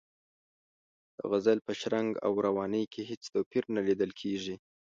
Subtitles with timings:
[1.17, 4.55] د غزل په شرنګ او روانۍ کې هېڅ توپیر نه لیدل کیږي.